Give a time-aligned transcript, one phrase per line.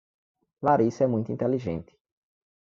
[0.63, 1.95] Larissa é muito inteligente.